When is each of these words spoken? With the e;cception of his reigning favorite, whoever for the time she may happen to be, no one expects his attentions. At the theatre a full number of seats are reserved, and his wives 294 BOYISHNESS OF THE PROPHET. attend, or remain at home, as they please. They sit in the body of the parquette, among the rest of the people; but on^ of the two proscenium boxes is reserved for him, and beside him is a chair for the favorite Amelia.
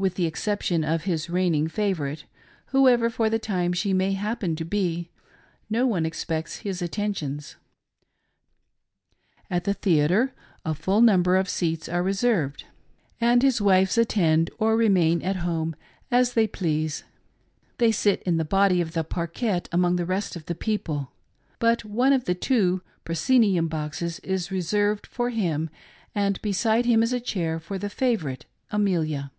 With 0.00 0.14
the 0.14 0.26
e;cception 0.26 0.84
of 0.86 1.02
his 1.06 1.28
reigning 1.28 1.66
favorite, 1.66 2.24
whoever 2.66 3.10
for 3.10 3.28
the 3.28 3.40
time 3.40 3.72
she 3.72 3.92
may 3.92 4.12
happen 4.12 4.54
to 4.54 4.64
be, 4.64 5.10
no 5.68 5.88
one 5.88 6.06
expects 6.06 6.58
his 6.58 6.80
attentions. 6.80 7.56
At 9.50 9.64
the 9.64 9.74
theatre 9.74 10.32
a 10.64 10.72
full 10.74 11.00
number 11.00 11.36
of 11.36 11.48
seats 11.48 11.88
are 11.88 12.00
reserved, 12.04 12.62
and 13.20 13.42
his 13.42 13.60
wives 13.60 13.96
294 13.96 14.54
BOYISHNESS 14.54 14.54
OF 14.54 14.54
THE 14.54 14.54
PROPHET. 14.54 14.56
attend, 14.68 14.72
or 14.72 14.76
remain 14.76 15.22
at 15.28 15.42
home, 15.44 15.74
as 16.12 16.34
they 16.34 16.46
please. 16.46 17.02
They 17.78 17.90
sit 17.90 18.22
in 18.22 18.36
the 18.36 18.44
body 18.44 18.80
of 18.80 18.92
the 18.92 19.02
parquette, 19.02 19.68
among 19.72 19.96
the 19.96 20.06
rest 20.06 20.36
of 20.36 20.46
the 20.46 20.54
people; 20.54 21.10
but 21.58 21.80
on^ 21.80 22.14
of 22.14 22.24
the 22.24 22.36
two 22.36 22.82
proscenium 23.02 23.66
boxes 23.66 24.20
is 24.20 24.52
reserved 24.52 25.08
for 25.08 25.30
him, 25.30 25.68
and 26.14 26.40
beside 26.40 26.86
him 26.86 27.02
is 27.02 27.12
a 27.12 27.18
chair 27.18 27.58
for 27.58 27.78
the 27.78 27.90
favorite 27.90 28.46
Amelia. 28.70 29.32